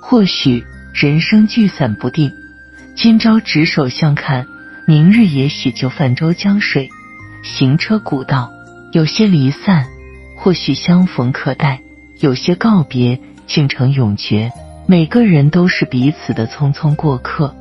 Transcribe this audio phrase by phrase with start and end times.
[0.00, 2.30] 或许人生聚散不定，
[2.94, 4.46] 今朝执手相看，
[4.86, 6.90] 明日也许就泛舟江水，
[7.42, 8.50] 行车古道。
[8.92, 9.86] 有些离散，
[10.36, 11.78] 或许相逢可待；
[12.20, 14.52] 有些告别，竟成永诀。
[14.86, 17.56] 每个人都是彼此的匆匆过客，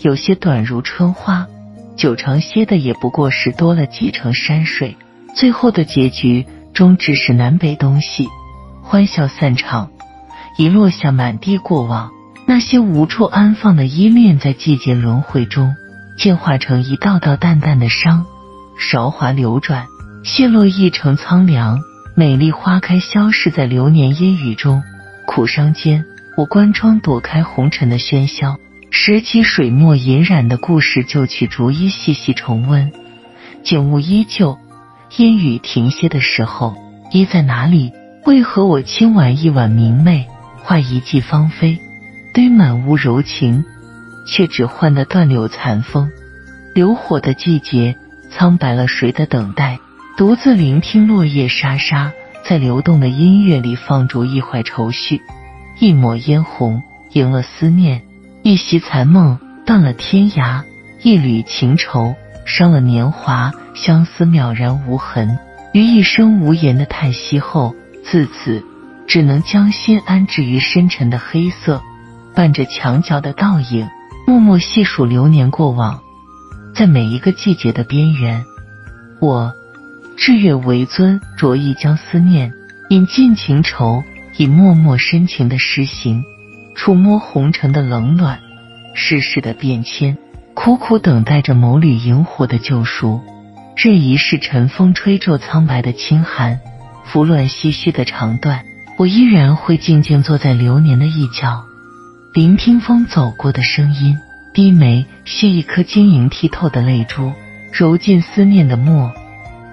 [0.00, 1.46] 有些短如春花，
[1.96, 4.94] 久长些的也不过是多了几程山水。
[5.34, 6.44] 最后的结局
[6.74, 8.28] 终只是南北东西，
[8.82, 9.90] 欢笑散场，
[10.58, 12.10] 遗落下满地过往。
[12.46, 15.74] 那些无处安放的依恋，在季节轮回中，
[16.18, 18.26] 进化成一道道淡淡的伤，
[18.78, 19.86] 韶华流转。
[20.24, 21.80] 谢落一城苍凉，
[22.16, 24.82] 美丽花开消逝在流年烟雨中。
[25.26, 26.04] 苦伤间，
[26.36, 28.56] 我关窗躲开红尘的喧嚣，
[28.90, 32.90] 拾起水墨隐染的故事，就去逐一细细重温。
[33.62, 34.58] 景物依旧，
[35.16, 36.74] 烟雨停歇的时候，
[37.12, 37.92] 依在哪里？
[38.24, 40.26] 为何我轻挽一挽明媚，
[40.62, 41.78] 画一季芳菲，
[42.32, 43.64] 堆满屋柔情，
[44.26, 46.10] 却只换得断柳残风？
[46.74, 47.96] 流火的季节，
[48.30, 49.78] 苍白了谁的等待？
[50.16, 52.12] 独自聆听落叶沙沙，
[52.44, 55.20] 在流动的音乐里放逐一怀愁绪，
[55.78, 58.02] 一抹嫣红赢了思念，
[58.42, 60.62] 一袭残梦断了天涯，
[61.02, 62.14] 一缕情愁
[62.44, 65.38] 伤了年华，相思渺然无痕。
[65.72, 68.62] 于一声无言的叹息后，自此
[69.06, 71.82] 只能将心安置于深沉的黑色，
[72.34, 73.88] 伴着墙角的倒影，
[74.26, 76.00] 默默细数流年过往，
[76.74, 78.44] 在每一个季节的边缘，
[79.20, 79.52] 我。
[80.16, 82.52] 日月为尊，着意将思念
[82.88, 84.04] 引尽情愁，
[84.36, 86.22] 以默默深情的诗行，
[86.76, 88.38] 触摸红尘的冷暖，
[88.94, 90.16] 世事的变迁，
[90.54, 93.20] 苦苦等待着某缕萤火的救赎。
[93.76, 96.60] 任一世晨风吹皱苍白的清寒，
[97.04, 98.64] 拂乱唏嘘的长段，
[98.96, 101.64] 我依然会静静坐在流年的一角，
[102.32, 104.16] 聆听风走过的声音，
[104.54, 107.32] 低眉续一颗晶莹剔透的泪珠，
[107.72, 109.12] 揉进思念的墨。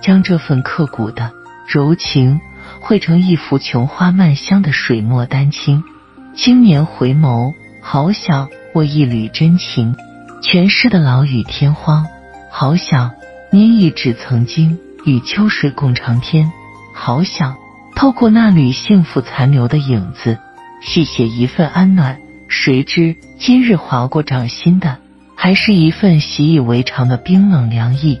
[0.00, 1.32] 将这份刻骨的
[1.66, 2.40] 柔情
[2.78, 5.82] 绘成一幅琼花漫香的水墨丹青。
[6.36, 9.96] 青年回眸，好想握一缕真情，
[10.40, 12.06] 诠释的老雨天荒。
[12.50, 13.12] 好想
[13.50, 16.50] 捏一纸曾经，与秋水共长天。
[16.94, 17.56] 好想
[17.94, 20.38] 透过那缕幸福残留的影子，
[20.80, 22.18] 续写一份安暖。
[22.48, 24.96] 谁知今日划过掌心的，
[25.34, 28.20] 还是一份习以为常的冰冷凉意。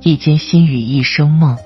[0.00, 1.56] 一间心语一生梦，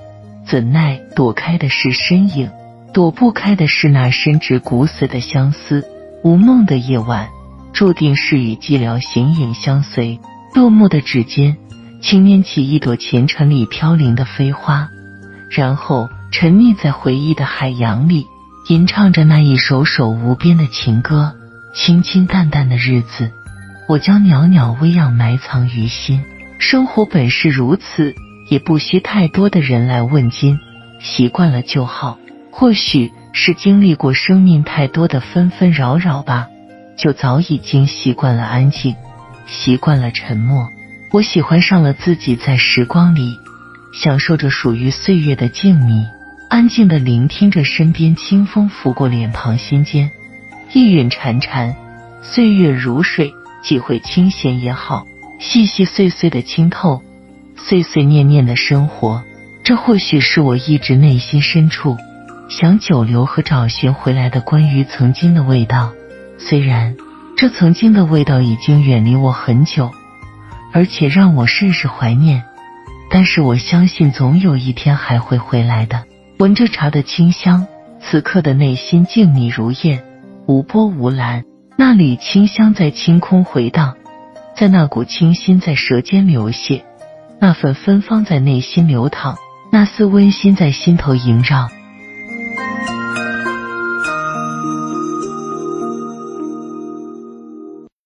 [0.45, 2.49] 怎奈躲开的是身影，
[2.93, 5.85] 躲不开的是那深植骨髓的相思。
[6.23, 7.27] 无梦的夜晚，
[7.73, 10.19] 注定是与寂寥形影相随。
[10.53, 11.57] 落寞的指尖，
[11.99, 14.87] 轻捻起一朵前尘里飘零的飞花，
[15.49, 18.25] 然后沉溺在回忆的海洋里，
[18.69, 21.33] 吟唱着那一首首无边的情歌。
[21.75, 23.31] 清清淡淡的日子，
[23.89, 26.23] 我将袅袅微漾埋藏于心。
[26.59, 28.13] 生活本是如此。
[28.49, 30.59] 也不需太多的人来问津，
[30.99, 32.19] 习惯了就好。
[32.51, 36.49] 或许是经历过生命太多的纷纷扰扰吧，
[36.97, 38.95] 就早已经习惯了安静，
[39.47, 40.69] 习惯了沉默。
[41.11, 43.37] 我喜欢上了自己在时光里
[43.93, 46.05] 享受着属于岁月的静谧，
[46.49, 50.09] 安静的聆听着身边清风拂过脸庞心间，
[50.71, 51.75] 一韵潺潺，
[52.21, 53.31] 岁月如水，
[53.63, 55.05] 几回清闲也好，
[55.39, 57.01] 细细碎碎的清透。
[57.55, 59.23] 碎碎念念的生活，
[59.63, 61.95] 这或许是我一直内心深处
[62.49, 65.93] 想久留和找寻回来的关于曾经的味道。
[66.37, 66.95] 虽然
[67.37, 69.91] 这曾经的味道已经远离我很久，
[70.71, 72.43] 而且让我甚是怀念，
[73.09, 76.03] 但是我相信总有一天还会回来的。
[76.39, 77.67] 闻着茶的清香，
[78.01, 80.03] 此刻的内心静谧如燕，
[80.47, 81.43] 无波无澜。
[81.75, 83.95] 那缕清香在清空回荡，
[84.55, 86.81] 在那股清新在舌尖流泻。
[87.39, 89.35] 那份芬芳在内心流淌，
[89.71, 91.69] 那丝温馨在心头萦绕。